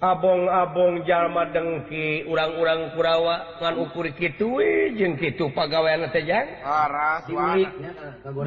Abong-abong 0.00 1.04
jalma 1.04 1.52
dengki 1.52 2.24
urang-urang 2.24 2.96
Purawa 2.96 3.60
kan 3.60 3.76
ukuri 3.76 4.16
gituwi 4.16 4.96
eh, 4.96 4.96
jeng 4.96 5.20
Ki 5.20 5.36
pagawaianjang 5.52 6.64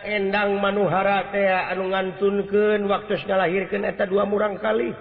endang 0.05 0.57
manuhara 0.61 1.33
anungan 1.71 2.17
Tuken 2.21 2.85
waktunyalahirkaneta 2.89 4.05
dua 4.09 4.23
murang 4.25 4.57
kaliuh 4.61 4.95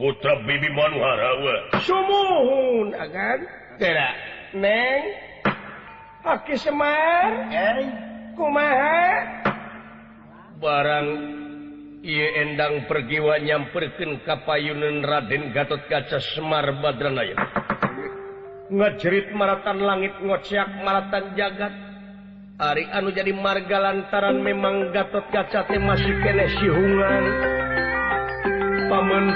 putra 0.00 0.34
Bibi 0.42 0.68
Manuharawamokimar 0.74 3.38
kuma 8.34 8.68
barang 10.62 11.08
ia 12.06 12.46
endang 12.46 12.86
pergiwa 12.86 13.42
nyam 13.42 13.74
perken 13.74 14.22
kapayunun 14.22 15.02
raden 15.02 15.50
Gat 15.50 15.74
kaca 15.90 16.22
Semar 16.22 16.70
Baranga 16.78 17.26
jerit 19.02 19.34
maratan 19.34 19.82
langit 19.82 20.14
ngoak 20.22 20.46
maratan 20.86 21.34
jagat 21.34 21.74
Ari 22.62 22.86
anu 22.94 23.10
jadi 23.10 23.34
marga 23.34 23.82
lantaran 23.90 24.38
memang 24.38 24.94
gatot 24.94 25.26
kaca 25.34 25.66
teh 25.66 25.82
masih 25.82 26.14
ke 26.22 26.30
sian 26.30 26.94
pamen 28.86 29.26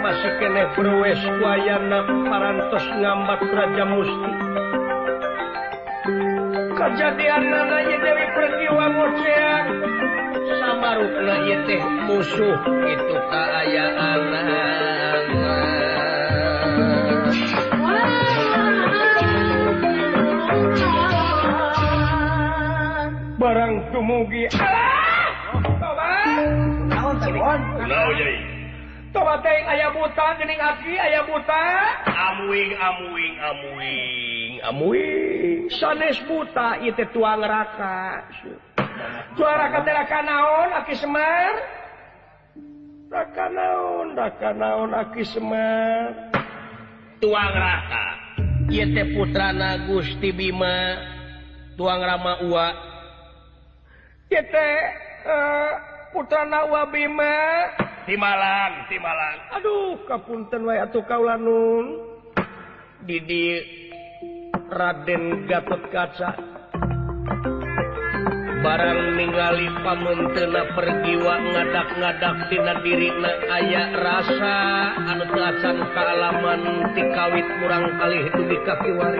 masuk 0.00 0.32
kee 0.40 0.62
bruweku 0.72 1.44
paras 2.32 2.84
ngabak 2.96 3.40
ja 3.76 3.84
musti 3.92 4.28
kejadian 6.80 7.42
nadanya 7.52 7.96
Dewi 7.98 8.24
pergiwa 8.36 8.84
moak 8.94 9.14
Samruk 10.44 11.14
la 11.24 11.36
itih 11.48 11.80
musuh 12.04 12.56
itu 12.84 13.16
aya 13.32 13.86
anak 13.96 15.24
bareng 23.40 23.74
tuugi 23.88 24.44
tuing 29.16 29.66
aya 29.72 29.88
buta 29.96 30.24
ing 30.44 30.60
a 30.60 30.70
aya 31.08 31.20
buta 31.24 31.62
amwing 32.04 32.72
aming 32.76 33.34
amamuwing 33.48 34.52
amwi 34.60 35.04
sois 35.72 36.20
puta 36.28 36.76
itit 36.84 37.08
tuang 37.16 37.40
raaka 37.40 38.28
sihon 39.34 39.58
akaonka 39.58 40.20
naon 44.58 44.94
a 44.94 45.02
tuang 47.22 47.54
rakaT 47.54 49.06
putran 49.14 49.58
Gusti 49.90 50.30
Bima 50.32 50.76
tuang 51.74 51.98
Rama 52.02 52.34
eh, 54.34 54.84
putrawa 56.10 56.84
Bima 56.94 57.34
di 58.06 58.14
Malang 58.20 58.84
timalan 58.92 59.36
Aduh 59.58 59.96
kapunten 60.06 60.62
wayatukawanung 60.68 62.04
didi 63.08 63.64
Raden 64.70 65.48
Gap 65.50 65.64
kaca 65.90 66.30
meninggal 68.64 69.60
pamentena 69.84 70.62
pergiwa 70.72 71.34
ngada 71.52 71.82
ngadak 72.00 72.36
di 72.48 72.56
dirinya 72.80 73.32
aya 73.60 73.92
rasa 73.92 74.56
anut 75.12 75.30
lasan 75.36 75.76
kealaman 75.92 76.60
dikawit 76.96 77.44
kurang 77.60 77.84
kali 78.00 78.24
itu 78.24 78.40
dikasi 78.48 78.90
Wal 78.96 79.16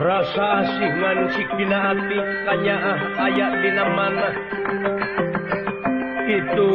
rasa 0.00 0.48
sihman 0.80 1.18
sibinanya 1.36 2.76
ah 2.80 2.98
aya 3.28 3.46
di 3.60 3.70
mana 3.84 4.28
itu 6.24 6.72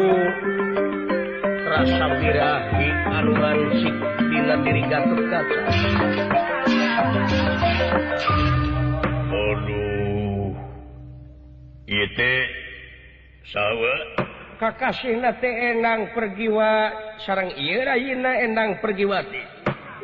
rasabira 1.74 2.54
di 2.78 2.88
anuran 3.18 3.60
si 3.82 3.90
bin 4.30 4.46
diriga 4.62 5.00
terkaca 5.10 5.74
bod 9.30 9.64
sawah 13.54 14.02
Kakasih 14.56 15.20
na 15.22 15.36
enang 15.44 16.16
pergiwa 16.16 16.90
sarang 17.28 17.52
I 17.54 17.76
Raina 17.84 18.32
enang 18.42 18.80
perjiwati 18.82 19.44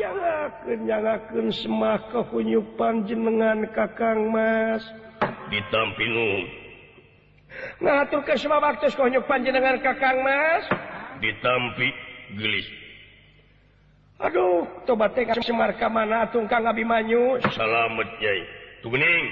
yangnyaken 0.01 1.50
semak 1.53 2.12
kau 2.13 2.21
kunyu 2.30 2.62
panjen 2.77 3.24
mengankak 3.25 3.97
Ka 3.97 4.12
Mas 4.13 4.83
ditampinggung 5.50 6.42
Nahatur 7.81 8.24
ke 8.24 8.39
semua 8.39 8.63
waktu 8.63 8.88
konnya 8.94 9.19
panjenengar 9.25 9.80
Ka 9.81 9.94
Ka 9.97 10.12
Mas 10.21 10.63
ditamping 11.24 11.95
gelis 12.39 12.68
Táuh 14.21 14.69
toba 14.85 15.09
kam 15.09 15.33
mana 15.97 16.29
tung 16.29 16.45
Ka 16.45 16.62
ngabi 16.62 16.85
manyumet 16.85 17.41
kuning 18.85 19.25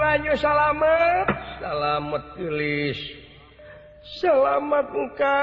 Kayu 0.00 0.32
salamet 0.42 1.28
salamet 1.62 2.24
tulislamat 2.34 4.86
muka 4.90 5.38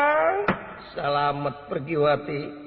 salamet 0.91 1.55
pergiwati 1.71 2.66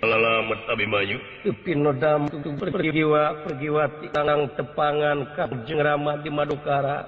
siht 0.00 0.64
Abi 0.72 0.86
Bayyuwa 0.88 2.32
pergiwa 3.44 3.82
di 4.00 4.08
kanang 4.08 4.48
tepgan 4.56 5.28
kapjeng 5.36 5.76
ramah 5.84 6.16
di 6.24 6.30
Maduuka 6.32 7.04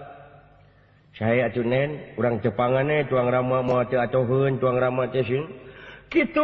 sayajunen 1.17 2.13
kurang 2.21 2.41
Jepangane 2.45 3.05
eh, 3.05 3.07
tuang 3.09 3.31
ramah 3.33 3.63
mau 3.65 3.79
atauhunang 3.81 4.77
ramah 4.77 5.09
gitudah 5.13 6.37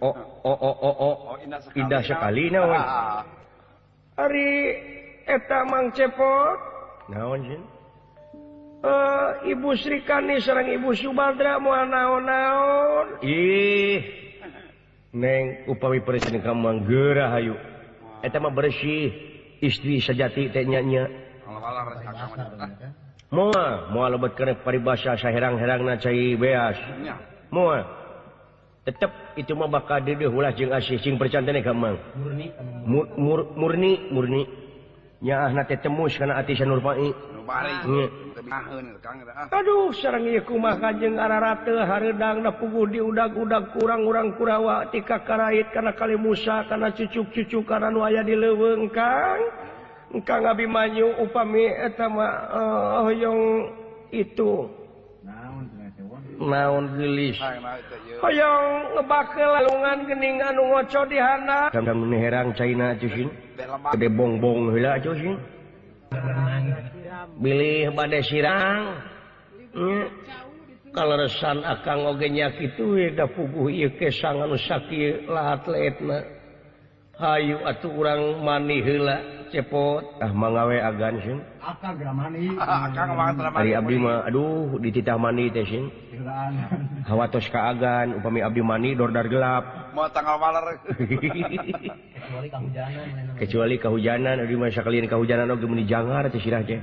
oh. 0.00 0.14
oh. 0.48 1.28
oh, 1.28 1.36
sekali 2.00 2.48
hari 4.18 4.74
ah. 5.28 5.38
tamang 5.50 5.92
cepot 5.92 6.58
naon 7.12 7.42
Jin 7.44 7.60
sih 8.82 8.86
eh 8.88 9.52
ibusrika 9.52 10.22
nih 10.22 10.38
seorang 10.42 10.68
ibu 10.78 10.88
Subdra 10.94 11.58
mua 11.58 11.82
naonun 11.84 13.18
neng 15.14 15.42
upawi 15.66 15.98
periden 16.04 16.38
kam 16.42 16.62
hayyu 16.62 17.54
bersih 18.54 19.10
istri 19.62 19.98
sajati 19.98 20.50
teynya 20.54 20.82
mua 23.32 24.06
lebat 24.08 24.32
ke 24.36 24.44
pariya 24.62 25.14
herrangherangca 25.16 26.10
beas 26.38 26.78
p 28.84 28.90
itu 29.38 29.52
mau 29.54 29.68
bakal 29.68 30.00
dedeng 30.00 30.32
as 30.72 30.86
sing 30.88 31.20
percantangamang 31.20 32.00
murni 32.88 34.00
murninyanate 34.08 35.76
temus 35.78 36.16
karena 36.16 36.40
ati 36.40 36.56
nurpai 36.64 37.12
sih 38.42 39.50
Aduh 39.56 39.90
serregiiku 39.94 40.54
makanjeng 40.58 41.18
arata 41.18 41.74
Hardangndadi 41.86 43.00
udah 43.02 43.26
udah 43.34 43.62
kurang 43.74 44.04
kurang 44.06 44.28
purawa 44.38 44.86
ti 44.90 45.00
ka 45.02 45.18
karena 45.26 45.92
kali 45.96 46.14
musa 46.18 46.64
karena 46.70 46.90
cucukcucu 46.94 47.62
karenaa 47.66 48.22
dilewe 48.22 48.86
Ka 48.92 49.36
engka 50.14 50.40
ngabi 50.40 50.64
manyu 50.68 51.12
upamiyong 51.20 53.42
itu 54.14 54.70
naunlis 56.46 57.36
Hoyong 58.22 58.66
ngebake 58.98 59.42
laaninganco 59.42 61.00
dihanaherang 61.06 62.50
China 62.54 62.86
cu 62.98 63.06
bog-bonghuila 63.94 64.98
bilih 67.38 67.92
bade 67.92 68.20
sirang 68.24 68.96
hmm. 69.76 70.04
kalau 70.96 71.14
resan 71.20 71.60
akan 71.62 71.96
ngogenya 72.06 72.48
kiwi 72.56 73.12
dapubu 73.14 73.68
ik 73.70 74.00
ke 74.00 74.08
sangat 74.08 74.48
nuakki 74.48 75.28
laat 75.28 75.62
leme 75.68 76.37
sih 77.18 77.26
Ayu 77.26 77.58
ah, 77.62 77.66
ah, 77.74 77.76
aduh 77.76 77.90
kurang 77.98 78.22
manila 78.46 79.16
cepottah 79.50 80.30
manwe 80.32 80.78
agan 80.80 81.16
aduh 84.28 84.72
eh, 84.76 84.78
di 84.84 84.88
titah 84.92 85.16
manikhawatos 85.18 87.48
kagan 87.50 88.08
upami 88.22 88.38
Abi 88.44 88.60
manidordar 88.62 89.26
gelap 89.28 89.64
kecuali 93.40 93.74
kehujanan 93.82 94.38
Ad 94.38 94.48
kauhujananjang 94.48 96.30
sirah 96.38 96.60
aja 96.62 96.78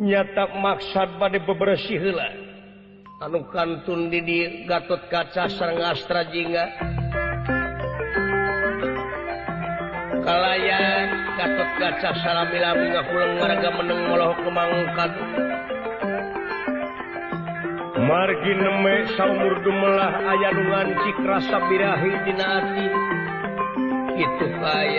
nyatak 0.00 0.50
maksad 0.56 1.08
bad 1.20 1.36
bebersih 1.44 2.00
hila 2.00 2.28
anu 3.28 3.44
kanun 3.52 4.08
did 4.08 4.30
Gat 4.64 4.88
kaca 4.88 5.52
sang 5.52 5.76
astra 5.84 6.24
jingga 6.32 6.96
setiap 10.20 10.20
Kalayan 10.28 11.06
kapet 11.38 11.68
gaca 11.80 12.10
salami 12.22 12.58
labungga 12.60 13.02
pulong 13.08 13.32
warraga 13.40 13.70
menengoloh 13.78 14.32
kengka 14.44 15.06
Margi 18.00 18.52
neme 18.56 18.96
samur 19.14 19.54
dumelah 19.62 20.14
ayaan 20.34 20.88
citra 21.04 21.36
sapbirahidina 21.52 22.50
itu 24.20 24.46
bay 24.60 24.98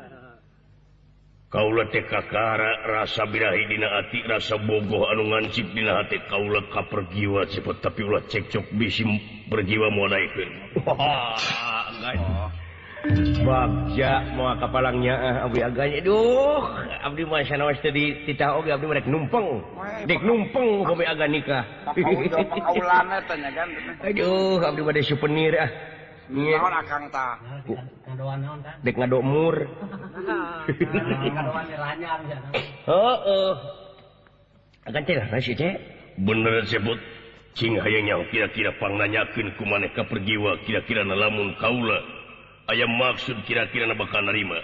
ka 1.51 1.59
ka 2.31 2.45
rasa 2.87 3.27
behi 3.27 3.67
dina 3.67 3.91
ati 3.99 4.23
rasa 4.23 4.55
bobo 4.55 5.03
anungansip 5.11 5.67
dinahati 5.75 6.23
kaula 6.31 6.63
ka 6.71 6.79
pergiwat 6.87 7.51
sipat 7.51 7.83
tapi 7.83 8.07
ula 8.07 8.23
cekcok 8.23 8.71
bisim 8.79 9.19
berjiwa 9.51 9.91
mu 9.91 10.07
na 10.07 10.15
bak 13.41 13.97
mua 14.37 14.53
kap 14.61 14.69
palangnya 14.69 15.17
eh, 15.17 15.37
Abga 15.49 15.89
duh 16.05 16.61
Abdi 17.01 17.25
mua 17.25 17.41
nawas 17.43 17.81
tita 17.83 18.47
numpengk 19.09 20.21
numpeng 20.23 20.71
ni 21.27 21.41
ka 21.43 21.59
habdi 24.61 24.81
pen 24.87 25.35
ah 25.59 25.69
benerbut 36.21 37.01
hanyanya 37.81 38.15
kira-kirapang 38.31 38.93
nanyakin 38.95 39.47
ku 39.59 39.63
maneka 39.65 40.03
per 40.07 40.19
jiwa 40.23 40.55
kira-kiralamun 40.67 41.55
Kaula 41.59 41.99
ayam 42.71 42.91
maksud 42.95 43.35
kira-kira 43.47 43.85
na 43.91 43.95
bakkan 43.97 44.23
naima 44.29 44.55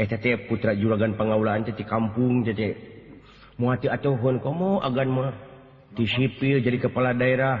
eh, 0.00 0.38
putra 0.48 0.72
juragagan 0.78 1.16
pengaulalan 1.18 1.64
jadi 1.66 1.82
kampung 1.86 2.44
jadigan 2.46 5.30
dissippil 5.92 6.62
jadi 6.64 6.78
kepala 6.88 7.12
daerah 7.12 7.60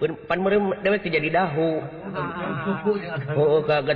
si 0.00 0.06
pan 0.28 0.38
merem 0.44 0.76
dewet 0.84 1.00
jadiri 1.08 1.32
dahhu 1.32 1.80
ah. 2.12 3.32
oh 3.32 3.60
ka 3.64 3.80
ga 3.80 3.94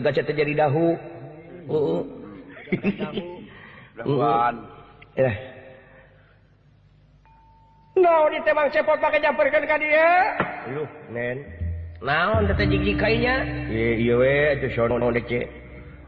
ga 0.00 0.32
jari 0.32 0.54
dah 0.56 0.72
no 7.92 8.14
ditebang 8.32 8.68
siapapot 8.72 8.96
pakainyakan 9.04 9.62
kan 9.68 9.76
dianen 9.84 11.36
naun 12.00 12.48
gig 12.48 12.88
kay 12.96 13.20
ya 13.20 13.44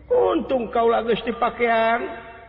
untung 0.08 0.72
kau 0.72 0.88
lagus 0.88 1.20
dipakean 1.28 2.23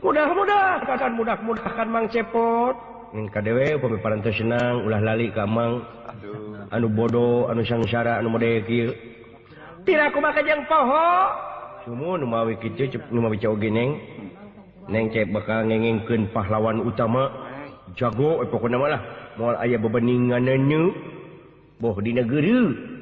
sih 0.00 0.04
mudah-mdah 0.04 0.80
mudah-mdah 1.16 1.72
akan 1.74 1.88
mang 1.88 2.06
cepotwe 2.12 4.30
senang 4.36 4.84
ulah 4.84 5.00
lali 5.00 5.30
kamang 5.32 5.80
anu 6.72 6.86
booh 6.92 7.48
anu 7.48 7.62
sangangsara 7.64 8.18
An 8.20 8.36
aku 9.86 10.18
makan 10.20 10.44
yang 10.44 10.62
toho 10.68 11.28
neng 14.86 15.10
ce 15.10 15.26
bakken 15.26 16.30
pahlawan 16.30 16.78
utama 16.78 17.26
jagopoko 17.98 18.70
eh, 18.70 18.70
namaahal 18.70 19.58
ayaah 19.66 19.82
beingan 19.82 20.46
boh 21.82 21.98
di 21.98 22.14
negeri 22.14 22.54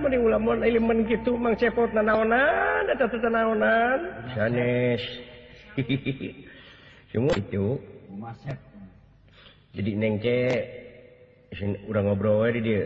pasti 0.08 0.24
ulamaman 0.24 1.04
gitu 1.04 1.36
mang 1.36 1.52
cepotanan 1.60 2.32
itu 7.38 7.78
jadi 9.76 9.92
neng 10.00 10.16
cek 10.24 11.60
udah 11.92 12.02
ngobrowa 12.08 12.48
ini 12.56 12.60
dia 12.64 12.82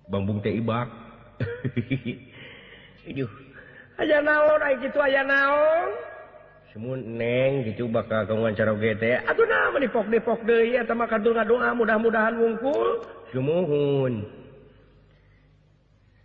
bangbung 0.05 0.37
teh 0.45 0.53
ibak 0.53 0.85
gitu 4.79 4.95
aya 5.01 5.21
nang 5.25 5.97
gitu 7.67 7.83
bakalpokpok 7.91 10.39
mudah-mudahanungpul 11.75 12.85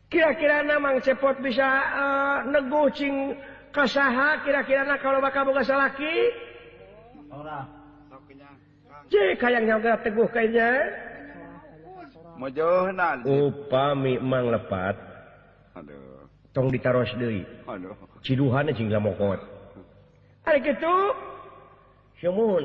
kira-kira 0.07 0.63
memang 0.63 1.03
cepot 1.03 1.35
bisa 1.43 1.67
eh, 1.83 2.39
negocing 2.55 3.35
kasaha 3.75 4.47
kira-kiralah 4.47 4.99
kalau 5.03 5.19
bakal 5.19 5.51
salah 5.67 5.91
lagi 5.91 6.31
jadi 9.11 9.35
kayak 9.37 9.69
yanggu 9.69 10.25
kayaknya 10.31 10.81
upa 13.27 13.85
memang 13.99 14.49
lepat 14.55 14.95
aduh 15.77 16.14
wab 16.61 16.71
diaro 16.71 17.03
cihan 18.23 18.71
sing 18.79 18.87
mokot 19.03 19.41
hari 20.47 20.63
gitu 20.63 20.95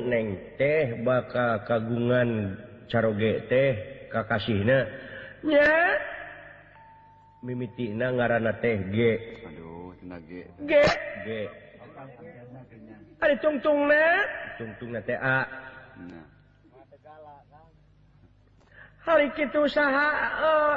neng 0.06 0.38
teh 0.54 0.94
bakal 1.02 1.58
kagungan 1.66 2.54
caro 2.86 3.10
ge 3.18 3.34
teh 3.50 3.70
kakasih 4.14 4.62
nanye 4.62 5.66
mimiti 7.42 7.90
na 7.90 8.14
ngaana 8.14 8.54
teh 8.62 8.78
ge 8.94 9.14
tungtung 13.42 13.90
hari 19.04 19.26
kita 19.34 19.58
usaha 19.64 20.06
eh 20.44 20.76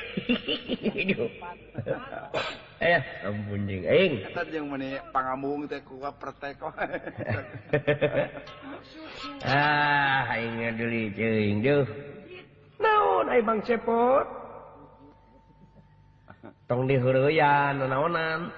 hibunnjeg 3.21 3.85
man 4.69 4.81
pangam 5.13 5.61
te 5.69 5.79
kuga 5.87 6.11
prateko 6.11 6.73
ahnya 9.45 10.69
diliingju 10.75 11.77
na 12.81 12.91
na 13.27 13.37
bang 13.47 13.61
seput 13.63 14.40
Tong 16.65 16.89
dihuryan 16.89 17.77
naonan 17.85 18.49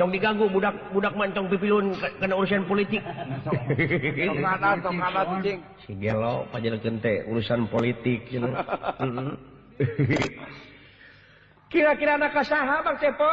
Tong 0.00 0.08
diganggu 0.14 0.48
budak-budak 0.48 1.12
mancong 1.12 1.46
pipilun 1.52 1.92
ke 1.92 2.24
urusan 2.24 2.64
politik 2.64 3.02
paje 6.48 6.68
gente 6.80 7.12
urusan 7.28 7.60
politik 7.68 8.18
mm-hmm. 8.32 9.30
kira-kira 11.72 12.16
anak 12.16 12.32
kasaha 12.32 12.80
pak 12.80 12.96
sepo? 12.96 13.32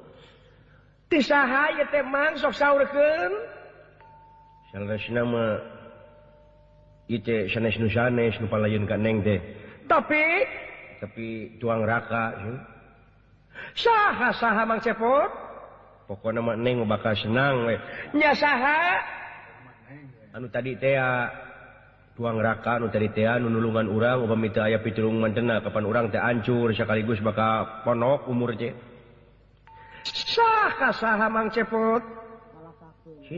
sihng 1.19 2.47
depik 9.41 9.45
tapi 11.01 11.27
tuang 11.57 11.81
nerka 11.83 12.25
sah 13.75 14.63
mang 14.63 14.79
cepot 14.79 15.27
poko 16.07 16.27
nengal 16.31 17.03
senang 17.19 17.65
anu 20.31 20.47
tadi 20.47 20.71
tuang 22.15 22.37
neraka 22.37 22.77
nu 22.79 22.87
tadi 22.93 23.09
nuulungan 23.41 23.87
urang 23.91 24.23
mit 24.39 24.53
piturungan 24.55 25.33
denna 25.35 25.59
kapan 25.65 25.83
urang 25.83 26.05
teh 26.13 26.21
ancur 26.21 26.71
bisa 26.71 26.85
sekaligus 26.87 27.19
bakal 27.19 27.83
ponok 27.83 28.29
umur 28.31 28.53
je 28.55 28.71
sah 30.07 30.69
ka 30.77 30.89
sa 30.95 31.17
haang 31.19 31.49
ceput 31.53 32.01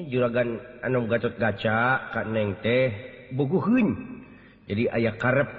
juragagan 0.10 0.58
anong 0.82 1.06
Gatot 1.12 1.36
kaca 1.38 1.78
ka 2.14 2.22
neng 2.26 2.58
teh 2.64 2.90
buku 3.36 3.58
hun 3.62 3.88
jadi 4.66 4.90
ayah 4.98 5.14
karep 5.20 5.50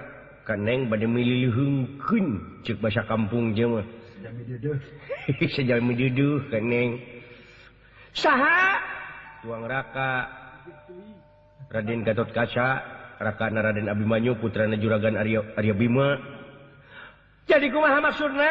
kan 0.49 0.65
neg 0.65 0.89
bade 0.91 1.07
mililihung 1.07 1.87
cekba 2.67 2.91
kampung 3.05 3.55
je 3.55 3.85
ke 5.39 6.59
neg 6.59 6.91
sah 8.17 8.81
uang 9.47 9.63
raka 9.69 10.13
raden 11.71 12.01
Gatot 12.03 12.31
kaca 12.35 12.67
raka 13.23 13.45
na 13.55 13.61
raden 13.71 13.87
Abimayu 13.93 14.35
putranna 14.41 14.81
juragagan 14.81 15.21
Aryo 15.21 15.47
Arya 15.55 15.75
Bima 15.79 16.17
jadi 17.45 17.69
kumaksudna 17.71 18.51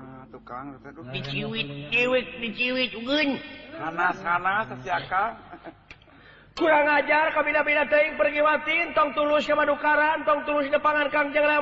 wiwit 0.41 1.69
kurang 6.51 6.83
ngajar 6.83 7.31
kami 7.31 7.55
na-minang 7.55 7.87
pergiwatin 8.19 8.91
tong 8.91 9.15
tulus 9.15 9.47
simanukaran 9.47 10.19
tong 10.27 10.43
tulusnyapangarkan 10.43 11.31
kerja 11.31 11.57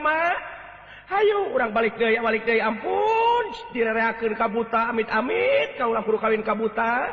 hayyo 1.14 1.54
urang 1.54 1.70
balik 1.72 1.94
daya 2.02 2.20
balik 2.26 2.42
day 2.44 2.58
ampun 2.58 3.44
direre 3.70 4.02
kabuta 4.34 4.90
amit- 4.90 5.08
amit 5.14 5.78
kau 5.78 5.94
pur 5.94 6.18
kawin 6.18 6.42
kabuta 6.42 7.06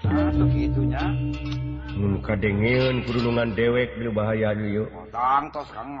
satunya 0.00 1.04
muka 1.92 2.34
degen 2.40 3.04
kurunungan 3.04 3.52
dewek 3.52 3.92
di 4.00 4.08
lubahaya 4.08 4.56
yukng 4.56 5.12
tosning 5.52 6.00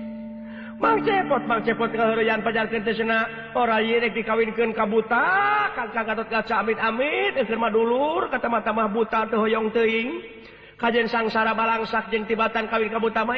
sih 0.81 0.81
Bang 0.81 0.97
cepot 1.05 1.41
bang 1.47 1.61
cepot 1.63 1.89
ke 1.93 1.99
hu 1.99 2.23
pana 2.43 3.27
orarek 3.61 4.11
di 4.17 4.21
kawin 4.25 4.49
ke 4.51 4.65
kabuta 4.73 5.23
kaca 5.75 6.55
amit 6.65 6.77
amitdulur 6.81 8.25
katamata-mah 8.33 8.87
buta 8.89 9.17
atau 9.29 9.39
Hoyong 9.45 9.69
teing 9.71 10.21
kajjan 10.81 11.05
sangsara 11.07 11.53
balang 11.53 11.85
sakjen 11.85 12.25
tibatan 12.25 12.65
kawinkabutama 12.67 13.35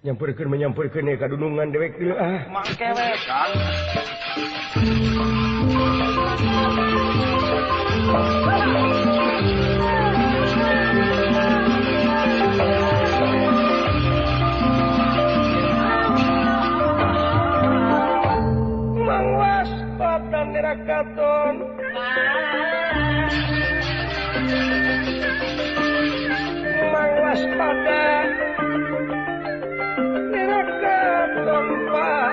nyampurkan 0.00 0.48
menyampurkan 0.48 1.12
ya 1.12 1.14
kadunungan 1.20 1.68
dewek 1.76 1.92
dulu 2.00 2.16
ah 2.16 2.48
makewek 2.48 3.20
kan 3.28 3.52
mangwas 19.04 19.68
patan 20.00 20.46
nerakaton 20.56 21.54
mangwas 26.88 27.40
patan 27.52 28.24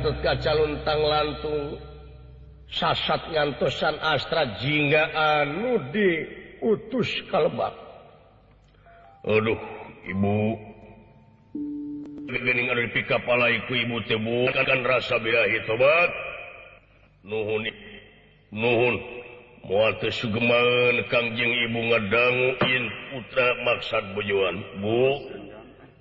tut 0.00 0.16
kacatangung 0.24 1.76
sasat 2.72 3.28
ngantusan 3.28 4.00
Astra 4.00 4.56
Jinggaanudi 4.64 6.10
utus 6.64 7.12
kalau 7.28 7.52
Aduh 9.22 9.54
ibukening 10.08 12.90
pipalikuibu 12.96 14.00
te 14.08 14.16
rasabathunhun 14.80 17.62
Su 20.10 20.26
Kajing 21.10 21.52
ibura 21.68 22.26
maksat 23.62 24.04
bojuan 24.18 24.54
Bu 24.82 24.98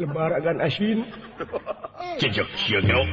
itbaragan 0.00 0.58
asin 0.64 1.04
cejok 2.20 2.48
si 2.58 2.72
dong 2.84 3.10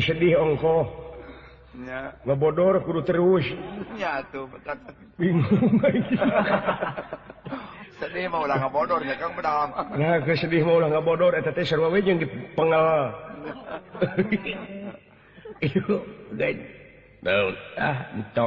sedih 0.00 0.34
ongko 0.40 0.86
iya 1.86 2.12
nggak 2.26 2.38
bodor 2.40 2.74
kru 2.82 3.00
terusiyagung 3.04 4.50
sedih 8.00 8.24
maulah 8.32 8.56
ngadornya 8.64 9.14
sedih 10.38 10.62
maulah 10.66 10.88
nga 10.90 11.02
bodor 11.04 11.30
ngowi 11.36 12.00
dipangwa 12.04 12.90
daun 17.20 17.52
ah 17.76 18.00
to 18.32 18.46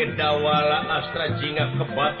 ndawala 0.00 0.80
Astra 0.96 1.28
Jinga 1.36 1.68
kebat 1.76 2.16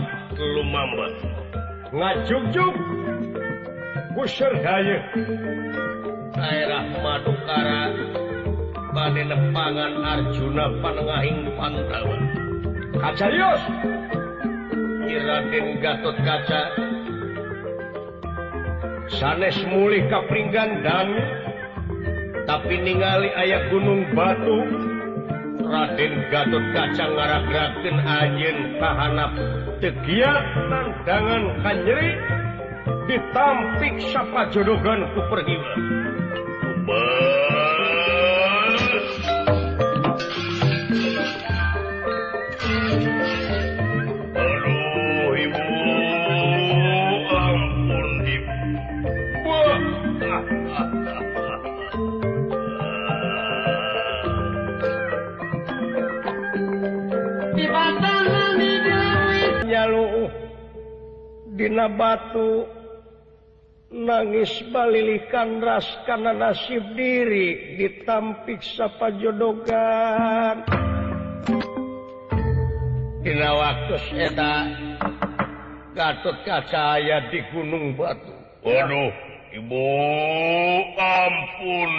daerah 6.36 6.84
madu 7.00 7.32
Kara 7.48 7.80
baden 8.92 9.28
depgan 9.30 9.76
Arjuna 10.04 10.64
Pangahing 10.84 11.40
Panwan 11.56 12.22
Kaca 13.00 13.28
Yo 13.32 13.52
Gatot 15.80 16.16
kaca 16.28 16.60
Sanes 19.08 19.56
muih 19.72 20.04
Kapri 20.12 20.44
gandanya 20.52 21.40
tapi 22.42 22.74
ningali 22.82 23.30
ayaah 23.38 23.70
gunung 23.70 24.02
Baung 24.18 24.91
Raden 25.72 26.28
Gat 26.28 26.52
kacang 26.76 27.16
ngarah 27.16 27.48
ratin 27.48 27.96
Agin 28.04 28.56
tahanap 28.76 29.30
segia 29.80 30.32
tantangan 30.68 31.42
kannyeri 31.64 32.08
diamptik 33.08 33.94
siapa 34.12 34.52
jodogan 34.52 35.08
superhebar 35.16 35.64
Dina 61.62 61.86
batu 61.86 62.66
nangis 63.94 64.50
balili 64.74 65.14
Kandra 65.30 65.78
karena 66.10 66.34
nasib 66.34 66.82
diri 66.98 67.78
ditamppik 67.78 68.58
sapjodogan 68.74 70.66
tidak 73.22 73.52
waktunya 73.54 74.26
dan 74.34 74.74
Gatot 75.94 76.34
kacaya 76.42 77.30
di 77.30 77.38
Gunung 77.54 77.94
Bau 77.94 78.10
bodoh 78.66 79.14
Ibu 79.54 79.86
ampun 80.98 81.90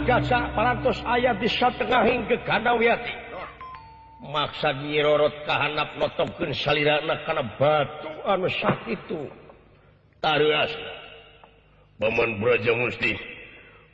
kaca 0.04 0.36
500 0.84 1.00
ayat 1.06 1.36
di 1.40 1.48
1 1.48 1.78
Tening 1.80 2.26
ke 2.28 2.36
kadawiat. 2.44 2.98
Maksa 4.31 4.72
girorot 4.81 5.33
kahanaap 5.47 5.89
lookken 6.01 6.53
salirak 6.57 7.05
kana 7.29 7.43
batu 7.61 8.09
anu 8.25 8.49
sytu 8.51 9.20
ta 10.22 10.39
Baman 12.01 12.41
beraja 12.41 12.72
Gudi 12.72 13.12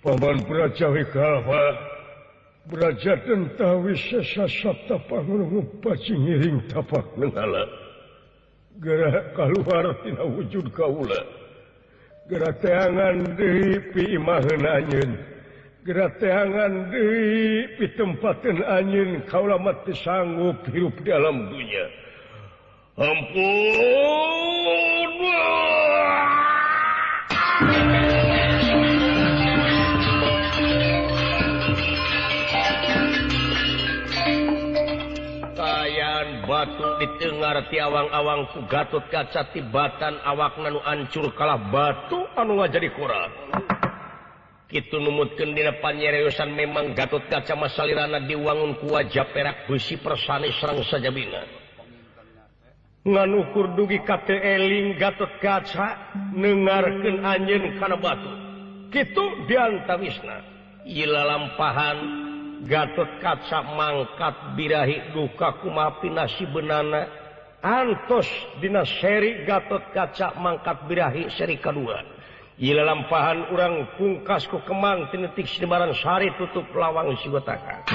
Pa 0.02 0.16
pracawi 0.16 1.04
kafa 1.12 1.62
beraja 2.70 3.12
den 3.26 3.50
tawi 3.58 3.92
se 3.98 4.22
sa 4.24 4.72
tapakgurugu 4.88 5.66
paing 5.82 6.18
ngiring 6.22 6.58
tapak 6.70 7.04
ne 7.18 7.26
nga 7.34 7.44
Gerak 8.80 9.26
kalu 9.36 9.60
ha 9.66 9.78
pin 10.02 10.14
wujud 10.16 10.66
kaula 10.72 11.22
Ger 12.30 12.46
teangan 12.62 13.34
dehipimahannyun. 13.36 15.10
gera 15.86 16.12
teangan 16.20 16.92
dipit 16.92 17.96
tempaten 17.96 18.60
anin 18.68 19.24
kau 19.32 19.48
lamatanggup 19.48 20.60
hirup 20.76 20.92
di 21.00 21.08
dalam 21.08 21.48
dunyapun 21.48 23.18
tayan 35.56 36.44
batu 36.44 36.86
ditengarti 37.00 37.80
awang-awang 37.80 38.44
ku 38.52 38.60
gatot 38.68 39.04
kacati 39.08 39.64
battan 39.72 40.20
awak 40.28 40.60
nga 40.60 40.68
nu 40.68 40.84
ancur 40.84 41.32
kalah 41.32 41.56
batu 41.56 42.20
anujar 42.36 42.84
korra 42.92 43.32
sih 44.70 44.78
Ki 44.82 44.94
numutkan 44.96 45.50
di 45.52 45.62
depannya 45.66 46.10
resan 46.14 46.54
memang 46.54 46.94
Gat 46.94 47.10
kaca 47.28 47.54
masalahana 47.58 48.22
diwangun 48.30 48.78
cuawajah 48.78 49.26
perak 49.34 49.56
puisi 49.66 49.98
persani 49.98 50.54
Serang 50.62 50.78
sajabina 50.86 51.42
ngaukur 53.02 53.74
dugi 53.74 53.98
KTling 54.06 54.94
Gat 54.96 55.18
kaca 55.42 56.14
dengken 56.32 57.18
anj 57.26 57.48
karena 57.82 57.96
batu 57.98 58.30
Ki 58.94 59.02
diantam 59.50 60.00
isnah 60.06 60.40
Ila 60.86 61.20
lampahan 61.26 61.98
Gat 62.70 62.94
kaca 63.18 63.58
mangkat 63.74 64.34
birahi 64.54 65.10
gukak 65.12 65.60
kumapi 65.64 66.08
nasi 66.14 66.46
banana 66.54 67.10
Antos 67.60 68.30
dinas 68.62 68.86
seri 69.02 69.42
Gat 69.44 69.66
kaca 69.92 70.38
mangkat 70.40 70.78
birahi 70.88 71.28
seri 71.34 71.58
ka 71.60 71.68
kedua. 71.72 72.00
sih 72.60 72.68
Yia 72.68 72.84
lampahan 72.84 73.48
urang 73.48 73.88
pungkas 73.96 74.44
ko 74.52 74.60
keman 74.68 75.08
tinetik 75.08 75.48
sedebaransari 75.48 76.28
tutup 76.36 76.68
lawang 76.76 77.16
sigoakan. 77.24 77.88